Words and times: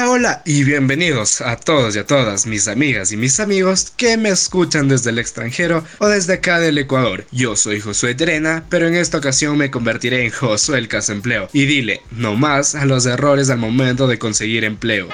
Hola, 0.00 0.10
hola 0.10 0.42
y 0.46 0.64
bienvenidos 0.64 1.42
a 1.42 1.56
todos 1.56 1.94
y 1.94 1.98
a 1.98 2.06
todas 2.06 2.46
mis 2.46 2.68
amigas 2.68 3.12
y 3.12 3.18
mis 3.18 3.38
amigos 3.38 3.92
que 3.94 4.16
me 4.16 4.30
escuchan 4.30 4.88
desde 4.88 5.10
el 5.10 5.18
extranjero 5.18 5.84
o 5.98 6.06
desde 6.06 6.34
acá 6.34 6.58
del 6.58 6.78
Ecuador. 6.78 7.26
Yo 7.32 7.54
soy 7.54 7.80
Josué 7.80 8.14
Terena, 8.14 8.64
pero 8.70 8.88
en 8.88 8.94
esta 8.94 9.18
ocasión 9.18 9.58
me 9.58 9.70
convertiré 9.70 10.24
en 10.24 10.30
Josué 10.30 10.78
el 10.78 10.88
Casempleo 10.88 11.50
y 11.52 11.66
dile 11.66 12.00
no 12.12 12.34
más 12.34 12.74
a 12.74 12.86
los 12.86 13.04
errores 13.04 13.50
al 13.50 13.58
momento 13.58 14.06
de 14.06 14.18
conseguir 14.18 14.64
empleo. 14.64 15.08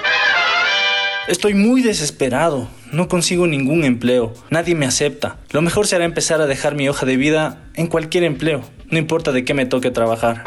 Estoy 1.26 1.54
muy 1.54 1.82
desesperado, 1.82 2.70
no 2.92 3.08
consigo 3.08 3.48
ningún 3.48 3.82
empleo, 3.82 4.34
nadie 4.50 4.76
me 4.76 4.86
acepta. 4.86 5.38
Lo 5.50 5.62
mejor 5.62 5.88
será 5.88 6.04
empezar 6.04 6.40
a 6.40 6.46
dejar 6.46 6.76
mi 6.76 6.88
hoja 6.88 7.06
de 7.06 7.16
vida 7.16 7.64
en 7.74 7.88
cualquier 7.88 8.22
empleo, 8.22 8.62
no 8.88 8.98
importa 8.98 9.32
de 9.32 9.44
qué 9.44 9.52
me 9.52 9.66
toque 9.66 9.90
trabajar. 9.90 10.44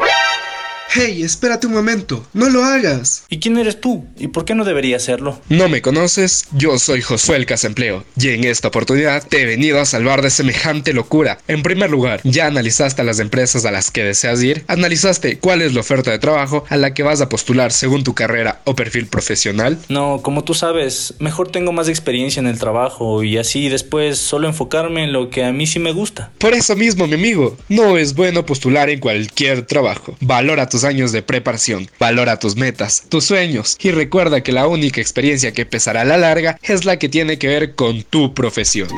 Hey, 0.92 1.22
espérate 1.22 1.68
un 1.68 1.72
momento, 1.72 2.26
no 2.32 2.50
lo 2.50 2.64
hagas. 2.64 3.22
¿Y 3.28 3.38
quién 3.38 3.56
eres 3.58 3.80
tú? 3.80 4.06
¿Y 4.18 4.26
por 4.26 4.44
qué 4.44 4.56
no 4.56 4.64
debería 4.64 4.96
hacerlo? 4.96 5.40
¿No 5.48 5.68
me 5.68 5.82
conoces? 5.82 6.48
Yo 6.50 6.80
soy 6.80 7.00
Josué 7.00 7.36
el 7.36 7.46
Casempleo 7.46 8.02
y 8.16 8.30
en 8.30 8.42
esta 8.42 8.66
oportunidad 8.66 9.24
te 9.24 9.42
he 9.42 9.44
venido 9.44 9.80
a 9.80 9.84
salvar 9.84 10.20
de 10.20 10.30
semejante 10.30 10.92
locura. 10.92 11.38
En 11.46 11.62
primer 11.62 11.92
lugar, 11.92 12.20
ya 12.24 12.46
analizaste 12.46 13.02
a 13.02 13.04
las 13.04 13.20
empresas 13.20 13.64
a 13.64 13.70
las 13.70 13.92
que 13.92 14.02
deseas 14.02 14.42
ir, 14.42 14.64
analizaste 14.66 15.38
cuál 15.38 15.62
es 15.62 15.74
la 15.74 15.80
oferta 15.82 16.10
de 16.10 16.18
trabajo 16.18 16.64
a 16.68 16.76
la 16.76 16.92
que 16.92 17.04
vas 17.04 17.20
a 17.20 17.28
postular 17.28 17.70
según 17.70 18.02
tu 18.02 18.16
carrera 18.16 18.60
o 18.64 18.74
perfil 18.74 19.06
profesional. 19.06 19.78
No, 19.88 20.22
como 20.22 20.42
tú 20.42 20.54
sabes, 20.54 21.14
mejor 21.20 21.52
tengo 21.52 21.70
más 21.70 21.88
experiencia 21.88 22.40
en 22.40 22.48
el 22.48 22.58
trabajo 22.58 23.22
y 23.22 23.38
así 23.38 23.68
después 23.68 24.18
solo 24.18 24.48
enfocarme 24.48 25.04
en 25.04 25.12
lo 25.12 25.30
que 25.30 25.44
a 25.44 25.52
mí 25.52 25.68
sí 25.68 25.78
me 25.78 25.92
gusta. 25.92 26.32
Por 26.38 26.52
eso 26.52 26.74
mismo, 26.74 27.06
mi 27.06 27.14
amigo, 27.14 27.56
no 27.68 27.96
es 27.96 28.16
bueno 28.16 28.44
postular 28.44 28.90
en 28.90 28.98
cualquier 28.98 29.62
trabajo. 29.62 30.16
Valora 30.20 30.68
tus 30.68 30.79
años 30.84 31.12
de 31.12 31.22
preparación, 31.22 31.88
valora 31.98 32.38
tus 32.38 32.56
metas, 32.56 33.04
tus 33.08 33.24
sueños 33.24 33.76
y 33.80 33.90
recuerda 33.90 34.42
que 34.42 34.52
la 34.52 34.66
única 34.66 35.00
experiencia 35.00 35.52
que 35.52 35.66
pesará 35.66 36.02
a 36.02 36.04
la 36.04 36.16
larga 36.16 36.58
es 36.62 36.84
la 36.84 36.98
que 36.98 37.08
tiene 37.08 37.38
que 37.38 37.48
ver 37.48 37.74
con 37.74 38.02
tu 38.02 38.34
profesión. 38.34 38.88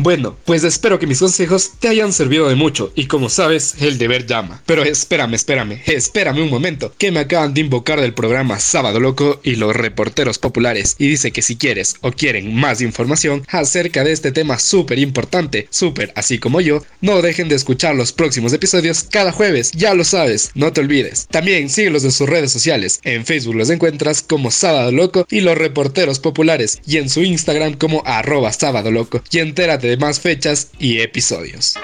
Bueno, 0.00 0.36
pues 0.44 0.62
espero 0.62 1.00
que 1.00 1.08
mis 1.08 1.18
consejos 1.18 1.72
te 1.80 1.88
hayan 1.88 2.12
servido 2.12 2.48
de 2.48 2.54
mucho 2.54 2.92
y 2.94 3.06
como 3.06 3.28
sabes, 3.28 3.74
el 3.80 3.98
deber 3.98 4.26
llama. 4.26 4.62
Pero 4.64 4.84
espérame, 4.84 5.34
espérame, 5.34 5.82
espérame 5.86 6.40
un 6.40 6.50
momento, 6.50 6.94
que 6.96 7.10
me 7.10 7.18
acaban 7.18 7.52
de 7.52 7.62
invocar 7.62 8.00
del 8.00 8.14
programa 8.14 8.60
Sábado 8.60 9.00
Loco 9.00 9.40
y 9.42 9.56
los 9.56 9.74
reporteros 9.74 10.38
populares 10.38 10.94
y 11.00 11.08
dice 11.08 11.32
que 11.32 11.42
si 11.42 11.56
quieres 11.56 11.96
o 12.00 12.12
quieren 12.12 12.54
más 12.54 12.80
información 12.80 13.42
acerca 13.48 14.04
de 14.04 14.12
este 14.12 14.30
tema 14.30 14.60
súper 14.60 15.00
importante, 15.00 15.66
súper 15.68 16.12
así 16.14 16.38
como 16.38 16.60
yo, 16.60 16.80
no 17.00 17.20
dejen 17.20 17.48
de 17.48 17.56
escuchar 17.56 17.96
los 17.96 18.12
próximos 18.12 18.52
episodios 18.52 19.02
cada 19.02 19.32
jueves, 19.32 19.72
ya 19.72 19.94
lo 19.94 20.04
sabes, 20.04 20.52
no 20.54 20.72
te 20.72 20.80
olvides. 20.80 21.26
También 21.26 21.70
síguelos 21.70 22.04
en 22.04 22.12
sus 22.12 22.28
redes 22.28 22.52
sociales, 22.52 23.00
en 23.02 23.26
Facebook 23.26 23.56
los 23.56 23.68
encuentras 23.68 24.22
como 24.22 24.52
Sábado 24.52 24.92
Loco 24.92 25.26
y 25.28 25.40
los 25.40 25.58
reporteros 25.58 26.20
populares 26.20 26.80
y 26.86 26.98
en 26.98 27.10
su 27.10 27.22
Instagram 27.22 27.74
como 27.74 28.04
arroba 28.06 28.52
Sábado 28.52 28.92
Loco 28.92 29.24
y 29.32 29.38
entérate 29.38 29.87
de 29.88 29.96
más 29.96 30.20
fechas 30.20 30.68
y 30.78 31.00
episodios. 31.00 31.74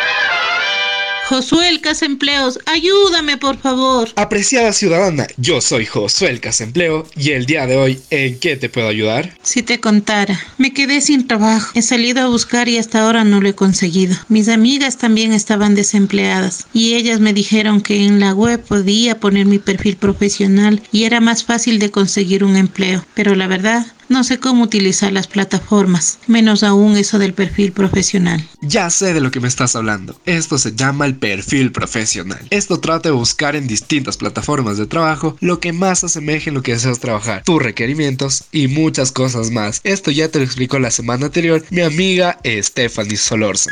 Josué 1.26 1.70
el 1.70 1.80
Casempleos, 1.80 2.58
ayúdame 2.66 3.38
por 3.38 3.56
favor. 3.56 4.10
Apreciada 4.16 4.74
ciudadana, 4.74 5.26
yo 5.38 5.62
soy 5.62 5.86
Josué 5.86 6.28
el 6.28 6.40
Casempleo 6.40 7.08
y 7.16 7.30
el 7.30 7.46
día 7.46 7.66
de 7.66 7.78
hoy, 7.78 7.98
¿en 8.10 8.38
qué 8.38 8.56
te 8.56 8.68
puedo 8.68 8.88
ayudar? 8.88 9.32
Si 9.42 9.62
te 9.62 9.80
contara, 9.80 10.38
me 10.58 10.74
quedé 10.74 11.00
sin 11.00 11.26
trabajo. 11.26 11.70
He 11.74 11.80
salido 11.80 12.20
a 12.20 12.26
buscar 12.26 12.68
y 12.68 12.76
hasta 12.76 13.00
ahora 13.00 13.24
no 13.24 13.40
lo 13.40 13.48
he 13.48 13.54
conseguido. 13.54 14.14
Mis 14.28 14.50
amigas 14.50 14.98
también 14.98 15.32
estaban 15.32 15.74
desempleadas 15.74 16.66
y 16.74 16.92
ellas 16.92 17.20
me 17.20 17.32
dijeron 17.32 17.80
que 17.80 18.04
en 18.04 18.20
la 18.20 18.34
web 18.34 18.62
podía 18.62 19.18
poner 19.18 19.46
mi 19.46 19.58
perfil 19.58 19.96
profesional 19.96 20.82
y 20.92 21.04
era 21.04 21.20
más 21.20 21.42
fácil 21.42 21.78
de 21.78 21.90
conseguir 21.90 22.44
un 22.44 22.56
empleo. 22.56 23.02
Pero 23.14 23.34
la 23.34 23.46
verdad, 23.46 23.86
no 24.08 24.24
sé 24.24 24.38
cómo 24.38 24.64
utilizar 24.64 25.12
las 25.12 25.26
plataformas, 25.26 26.18
menos 26.26 26.62
aún 26.62 26.96
eso 26.96 27.18
del 27.18 27.34
perfil 27.34 27.72
profesional. 27.72 28.44
Ya 28.60 28.90
sé 28.90 29.14
de 29.14 29.20
lo 29.20 29.30
que 29.30 29.40
me 29.40 29.48
estás 29.48 29.76
hablando. 29.76 30.20
Esto 30.24 30.58
se 30.58 30.74
llama 30.74 31.06
el 31.06 31.16
perfil 31.16 31.72
profesional. 31.72 32.46
Esto 32.50 32.80
trata 32.80 33.08
de 33.08 33.14
buscar 33.14 33.56
en 33.56 33.66
distintas 33.66 34.16
plataformas 34.16 34.78
de 34.78 34.86
trabajo 34.86 35.36
lo 35.40 35.60
que 35.60 35.72
más 35.72 36.04
asemeje 36.04 36.50
en 36.50 36.54
lo 36.54 36.62
que 36.62 36.72
deseas 36.72 37.00
trabajar, 37.00 37.42
tus 37.44 37.62
requerimientos 37.62 38.44
y 38.52 38.68
muchas 38.68 39.12
cosas 39.12 39.50
más. 39.50 39.80
Esto 39.84 40.10
ya 40.10 40.28
te 40.28 40.38
lo 40.38 40.44
explicó 40.44 40.78
la 40.78 40.90
semana 40.90 41.26
anterior 41.26 41.64
mi 41.70 41.82
amiga 41.82 42.38
Stephanie 42.44 43.16
Solorza. 43.16 43.70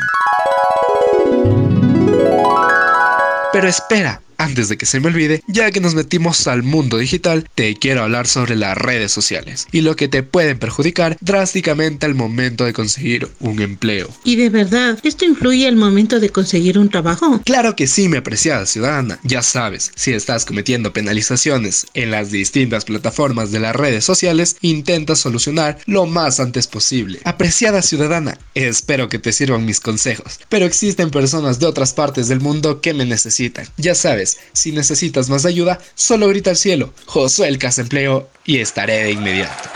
Pero 3.52 3.68
espera, 3.68 4.22
antes 4.38 4.68
de 4.68 4.76
que 4.76 4.86
se 4.86 5.00
me 5.00 5.08
olvide, 5.08 5.42
ya 5.46 5.70
que 5.70 5.80
nos 5.80 5.94
metimos 5.94 6.46
al 6.46 6.62
mundo 6.62 6.98
digital, 6.98 7.48
te 7.54 7.74
quiero 7.76 8.02
hablar 8.02 8.26
sobre 8.26 8.56
las 8.56 8.76
redes 8.76 9.12
sociales 9.12 9.66
y 9.72 9.82
lo 9.82 9.96
que 9.96 10.08
te 10.08 10.22
pueden 10.22 10.58
perjudicar 10.58 11.16
drásticamente 11.20 12.06
al 12.06 12.14
momento 12.14 12.64
de 12.64 12.72
conseguir 12.72 13.28
un 13.40 13.60
empleo. 13.60 14.08
¿Y 14.24 14.36
de 14.36 14.50
verdad 14.50 14.98
esto 15.02 15.24
influye 15.24 15.66
al 15.66 15.76
momento 15.76 16.20
de 16.20 16.30
conseguir 16.30 16.78
un 16.78 16.88
trabajo? 16.88 17.40
Claro 17.44 17.76
que 17.76 17.86
sí, 17.86 18.08
mi 18.08 18.16
apreciada 18.16 18.66
ciudadana. 18.66 19.18
Ya 19.22 19.42
sabes, 19.42 19.92
si 19.94 20.12
estás 20.12 20.44
cometiendo 20.44 20.92
penalizaciones 20.92 21.86
en 21.94 22.10
las 22.10 22.30
distintas 22.30 22.84
plataformas 22.84 23.52
de 23.52 23.60
las 23.60 23.76
redes 23.76 24.04
sociales, 24.04 24.56
intenta 24.60 25.16
solucionar 25.16 25.78
lo 25.86 26.06
más 26.06 26.40
antes 26.40 26.66
posible. 26.66 27.20
Apreciada 27.24 27.82
ciudadana, 27.82 28.38
espero 28.54 29.08
que 29.08 29.18
te 29.18 29.32
sirvan 29.32 29.64
mis 29.64 29.80
consejos, 29.80 30.40
pero 30.48 30.64
existen 30.64 31.10
personas 31.10 31.58
de 31.58 31.66
otras 31.66 31.92
partes 31.92 32.28
del 32.28 32.40
mundo 32.40 32.80
que 32.80 32.94
me 32.94 33.04
necesitan. 33.04 33.66
Ya 33.76 33.94
sabes, 33.94 34.31
si 34.52 34.72
necesitas 34.72 35.28
más 35.28 35.44
ayuda, 35.44 35.80
solo 35.94 36.28
grita 36.28 36.50
al 36.50 36.56
cielo, 36.56 36.92
Josué 37.06 37.48
el 37.48 37.58
Casempleo 37.58 38.28
y 38.44 38.58
estaré 38.58 39.04
de 39.04 39.12
inmediato. 39.12 39.70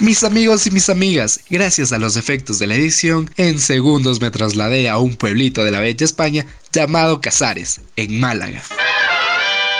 Mis 0.00 0.22
amigos 0.22 0.64
y 0.66 0.70
mis 0.70 0.88
amigas, 0.90 1.40
gracias 1.50 1.90
a 1.90 1.98
los 1.98 2.16
efectos 2.16 2.60
de 2.60 2.68
la 2.68 2.76
edición, 2.76 3.28
en 3.36 3.58
segundos 3.58 4.20
me 4.20 4.30
trasladé 4.30 4.88
a 4.88 4.98
un 4.98 5.16
pueblito 5.16 5.64
de 5.64 5.72
la 5.72 5.80
bella 5.80 6.04
España 6.04 6.46
llamado 6.72 7.20
Casares, 7.20 7.80
en 7.96 8.20
Málaga. 8.20 8.62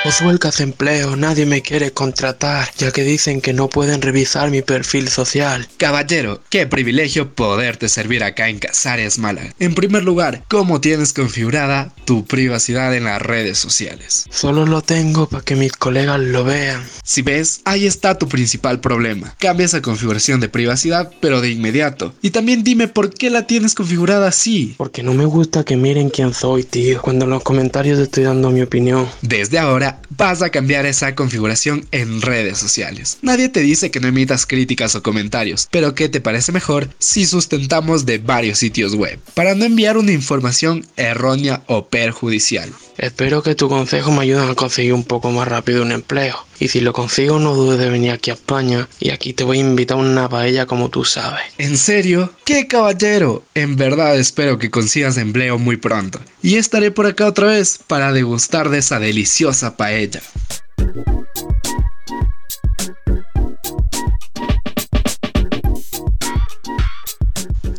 Josué 0.04 0.30
el 0.30 0.38
Casempleo, 0.38 1.16
nadie 1.16 1.44
me 1.44 1.60
quiere 1.60 1.90
contratar, 1.90 2.70
ya 2.78 2.92
que 2.92 3.02
dicen 3.02 3.40
que 3.40 3.52
no 3.52 3.68
pueden 3.68 4.00
revisar 4.00 4.48
mi 4.48 4.62
perfil 4.62 5.08
social. 5.08 5.68
Caballero, 5.76 6.40
qué 6.50 6.68
privilegio 6.68 7.34
poderte 7.34 7.88
servir 7.88 8.22
acá 8.22 8.48
en 8.48 8.60
Casares 8.60 9.18
Málaga. 9.18 9.52
En 9.58 9.74
primer 9.74 10.04
lugar, 10.04 10.44
¿cómo 10.48 10.80
tienes 10.80 11.12
configurada 11.12 11.92
tu 12.04 12.24
privacidad 12.24 12.94
en 12.94 13.04
las 13.04 13.20
redes 13.20 13.58
sociales? 13.58 14.26
Solo 14.30 14.66
lo 14.66 14.82
tengo 14.82 15.28
para 15.28 15.42
que 15.42 15.56
mis 15.56 15.72
colegas 15.72 16.20
lo 16.20 16.44
vean. 16.44 16.82
Si 17.02 17.22
ves, 17.22 17.60
ahí 17.64 17.84
está 17.84 18.16
tu 18.16 18.28
principal 18.28 18.80
problema. 18.80 19.34
Cambia 19.38 19.66
esa 19.66 19.82
configuración 19.82 20.38
de 20.38 20.48
privacidad, 20.48 21.10
pero 21.20 21.40
de 21.40 21.50
inmediato. 21.50 22.14
Y 22.22 22.30
también 22.30 22.62
dime 22.62 22.86
por 22.86 23.12
qué 23.12 23.30
la 23.30 23.48
tienes 23.48 23.74
configurada 23.74 24.28
así. 24.28 24.74
Porque 24.78 25.02
no 25.02 25.12
me 25.12 25.24
gusta 25.24 25.64
que 25.64 25.76
miren 25.76 26.08
quién 26.08 26.34
soy, 26.34 26.62
tío, 26.62 27.02
cuando 27.02 27.24
en 27.24 27.32
los 27.32 27.42
comentarios 27.42 27.98
estoy 27.98 28.24
dando 28.24 28.50
mi 28.50 28.62
opinión. 28.62 29.08
Desde 29.22 29.58
ahora, 29.58 29.87
vas 30.10 30.42
a 30.42 30.50
cambiar 30.50 30.86
esa 30.86 31.14
configuración 31.14 31.86
en 31.92 32.20
redes 32.22 32.58
sociales. 32.58 33.18
Nadie 33.22 33.48
te 33.48 33.60
dice 33.60 33.90
que 33.90 34.00
no 34.00 34.08
emitas 34.08 34.46
críticas 34.46 34.94
o 34.94 35.02
comentarios, 35.02 35.68
pero 35.70 35.94
¿qué 35.94 36.08
te 36.08 36.20
parece 36.20 36.52
mejor 36.52 36.88
si 36.98 37.26
sustentamos 37.26 38.06
de 38.06 38.18
varios 38.18 38.58
sitios 38.58 38.94
web 38.94 39.18
para 39.34 39.54
no 39.54 39.64
enviar 39.64 39.96
una 39.96 40.12
información 40.12 40.86
errónea 40.96 41.62
o 41.66 41.86
perjudicial? 41.88 42.72
Espero 42.96 43.42
que 43.42 43.54
tu 43.54 43.68
consejo 43.68 44.10
me 44.10 44.22
ayude 44.22 44.50
a 44.50 44.54
conseguir 44.54 44.92
un 44.92 45.04
poco 45.04 45.30
más 45.30 45.46
rápido 45.46 45.82
un 45.82 45.92
empleo. 45.92 46.47
Y 46.60 46.68
si 46.68 46.80
lo 46.80 46.92
consigo, 46.92 47.38
no 47.38 47.54
dudes 47.54 47.78
de 47.78 47.88
venir 47.88 48.10
aquí 48.10 48.30
a 48.30 48.34
España 48.34 48.88
y 48.98 49.10
aquí 49.10 49.32
te 49.32 49.44
voy 49.44 49.58
a 49.58 49.60
invitar 49.60 49.96
una 49.96 50.28
paella 50.28 50.66
como 50.66 50.88
tú 50.88 51.04
sabes. 51.04 51.42
¿En 51.58 51.78
serio? 51.78 52.32
¡Qué 52.44 52.66
caballero! 52.66 53.44
En 53.54 53.76
verdad 53.76 54.18
espero 54.18 54.58
que 54.58 54.70
consigas 54.70 55.16
empleo 55.16 55.58
muy 55.58 55.76
pronto. 55.76 56.20
Y 56.42 56.56
estaré 56.56 56.90
por 56.90 57.06
acá 57.06 57.26
otra 57.26 57.48
vez 57.48 57.78
para 57.86 58.12
degustar 58.12 58.70
de 58.70 58.78
esa 58.78 58.98
deliciosa 58.98 59.76
paella. 59.76 60.20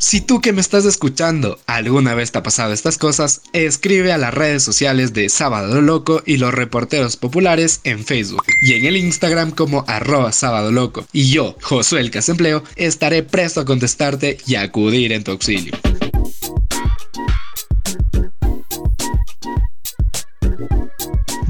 Si 0.09 0.21
tú 0.21 0.41
que 0.41 0.53
me 0.53 0.61
estás 0.61 0.85
escuchando 0.85 1.59
alguna 1.67 2.15
vez 2.15 2.31
te 2.31 2.39
ha 2.39 2.41
pasado 2.41 2.73
estas 2.73 2.97
cosas, 2.97 3.41
escribe 3.53 4.11
a 4.11 4.17
las 4.17 4.33
redes 4.33 4.63
sociales 4.63 5.13
de 5.13 5.29
Sábado 5.29 5.83
Loco 5.83 6.23
y 6.25 6.37
los 6.37 6.51
reporteros 6.51 7.15
populares 7.15 7.79
en 7.83 8.03
Facebook 8.03 8.41
y 8.63 8.73
en 8.73 8.85
el 8.85 8.97
Instagram 8.97 9.51
como 9.51 9.85
arroba 9.85 10.31
sábado 10.31 10.71
loco. 10.71 11.05
Y 11.13 11.29
yo, 11.29 11.55
Josué 11.61 11.99
el 11.99 12.09
Casempleo, 12.09 12.63
estaré 12.75 13.21
presto 13.21 13.61
a 13.61 13.65
contestarte 13.65 14.39
y 14.47 14.55
acudir 14.55 15.13
en 15.13 15.23
tu 15.23 15.29
auxilio. 15.29 15.73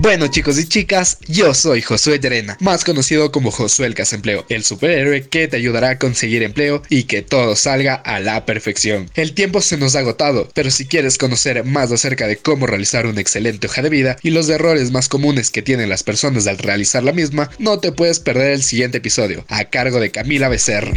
Bueno 0.02 0.28
chicos 0.28 0.58
y 0.58 0.66
chicas, 0.66 1.18
yo 1.28 1.54
soy 1.54 1.82
Josué 1.82 2.20
Llerena, 2.20 2.56
más 2.62 2.86
conocido 2.86 3.34
como 3.34 3.52
Josué 3.52 3.86
el 3.86 3.96
Casempleo, 3.96 4.46
el 4.48 4.64
superhéroe 4.64 5.28
que 5.28 5.50
te 5.50 5.58
ayudará 5.58 5.90
a 5.90 6.00
conseguir 6.00 6.42
empleo 6.42 6.82
y 6.88 7.04
que 7.04 7.22
todo 7.22 7.54
salga 7.58 7.96
a 7.96 8.22
la 8.22 8.46
perfección. 8.46 9.12
El 9.16 9.34
tiempo 9.34 9.60
se 9.60 9.76
nos 9.76 9.98
ha 9.98 10.00
agotado, 10.00 10.48
pero 10.54 10.72
si 10.72 10.88
quieres 10.88 11.18
conocer 11.18 11.66
más 11.66 11.92
acerca 11.92 12.28
de 12.28 12.38
cómo 12.38 12.66
realizar 12.66 13.08
una 13.08 13.20
excelente 13.20 13.68
hoja 13.68 13.82
de 13.82 13.90
vida 13.90 14.16
y 14.24 14.30
los 14.30 14.48
errores 14.48 14.90
más 14.92 15.10
comunes 15.10 15.52
que 15.52 15.64
tienen 15.64 15.90
las 15.90 16.04
personas 16.04 16.48
al 16.48 16.60
realizar 16.60 17.04
la 17.04 17.12
misma, 17.12 17.50
no 17.60 17.82
te 17.82 17.92
puedes 17.92 18.22
perder 18.22 18.52
el 18.52 18.64
siguiente 18.64 19.00
episodio, 19.00 19.44
a 19.50 19.66
cargo 19.66 20.00
de 20.00 20.12
Camila 20.12 20.48
Becerra. 20.48 20.94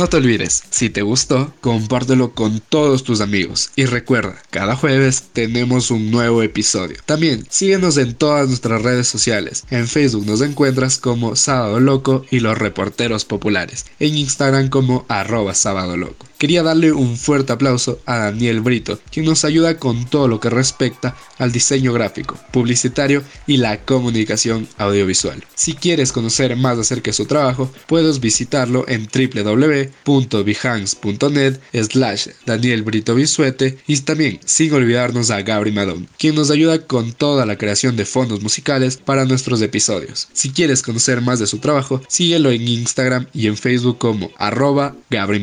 No 0.00 0.08
te 0.08 0.16
olvides, 0.16 0.62
si 0.70 0.88
te 0.88 1.02
gustó, 1.02 1.52
compártelo 1.60 2.32
con 2.32 2.60
todos 2.60 3.04
tus 3.04 3.20
amigos. 3.20 3.68
Y 3.76 3.84
recuerda, 3.84 4.40
cada 4.48 4.74
jueves 4.74 5.24
tenemos 5.34 5.90
un 5.90 6.10
nuevo 6.10 6.42
episodio. 6.42 6.96
También 7.04 7.46
síguenos 7.50 7.98
en 7.98 8.14
todas 8.14 8.48
nuestras 8.48 8.80
redes 8.80 9.08
sociales. 9.08 9.64
En 9.68 9.86
Facebook 9.86 10.24
nos 10.24 10.40
encuentras 10.40 10.96
como 10.96 11.36
Sábado 11.36 11.80
Loco 11.80 12.24
y 12.30 12.40
los 12.40 12.56
reporteros 12.56 13.26
populares. 13.26 13.84
En 13.98 14.16
Instagram 14.16 14.70
como 14.70 15.04
arroba 15.06 15.54
Sábado 15.54 15.98
Loco. 15.98 16.29
Quería 16.40 16.62
darle 16.62 16.90
un 16.90 17.16
fuerte 17.18 17.52
aplauso 17.52 18.00
a 18.06 18.16
Daniel 18.16 18.62
Brito, 18.62 18.98
quien 19.12 19.26
nos 19.26 19.44
ayuda 19.44 19.76
con 19.76 20.06
todo 20.06 20.26
lo 20.26 20.40
que 20.40 20.48
respecta 20.48 21.14
al 21.36 21.52
diseño 21.52 21.92
gráfico, 21.92 22.34
publicitario 22.50 23.22
y 23.46 23.58
la 23.58 23.84
comunicación 23.84 24.66
audiovisual. 24.78 25.44
Si 25.54 25.74
quieres 25.74 26.12
conocer 26.12 26.56
más 26.56 26.78
acerca 26.78 27.10
de 27.10 27.12
su 27.12 27.26
trabajo, 27.26 27.70
puedes 27.86 28.20
visitarlo 28.20 28.86
en 28.88 29.06
www.behance.net 29.06 31.60
slash 31.74 32.28
Daniel 32.46 32.84
Brito 32.84 33.14
Bisuete 33.14 33.76
y 33.86 33.98
también 33.98 34.40
sin 34.46 34.72
olvidarnos 34.72 35.30
a 35.30 35.42
Gabri 35.42 35.72
Madón, 35.72 36.08
quien 36.18 36.36
nos 36.36 36.50
ayuda 36.50 36.86
con 36.86 37.12
toda 37.12 37.44
la 37.44 37.58
creación 37.58 37.96
de 37.96 38.06
fondos 38.06 38.40
musicales 38.40 38.96
para 38.96 39.26
nuestros 39.26 39.60
episodios. 39.60 40.28
Si 40.32 40.48
quieres 40.48 40.80
conocer 40.80 41.20
más 41.20 41.38
de 41.38 41.46
su 41.46 41.58
trabajo, 41.58 42.00
síguelo 42.08 42.50
en 42.50 42.66
Instagram 42.66 43.26
y 43.34 43.46
en 43.46 43.58
Facebook 43.58 43.98
como 43.98 44.30
arroba 44.38 44.96
Gabri. 45.10 45.42